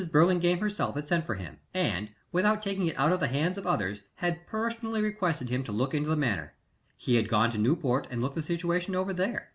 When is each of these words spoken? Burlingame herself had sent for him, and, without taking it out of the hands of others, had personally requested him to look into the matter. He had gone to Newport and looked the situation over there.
Burlingame 0.11 0.57
herself 0.61 0.95
had 0.95 1.07
sent 1.07 1.27
for 1.27 1.35
him, 1.35 1.59
and, 1.75 2.09
without 2.31 2.63
taking 2.63 2.87
it 2.87 2.97
out 2.97 3.11
of 3.11 3.19
the 3.19 3.27
hands 3.27 3.55
of 3.55 3.67
others, 3.67 4.01
had 4.15 4.47
personally 4.47 4.99
requested 4.99 5.49
him 5.51 5.63
to 5.65 5.71
look 5.71 5.93
into 5.93 6.09
the 6.09 6.15
matter. 6.15 6.55
He 6.97 7.17
had 7.17 7.29
gone 7.29 7.51
to 7.51 7.59
Newport 7.59 8.07
and 8.09 8.19
looked 8.19 8.33
the 8.33 8.41
situation 8.41 8.95
over 8.95 9.13
there. 9.13 9.49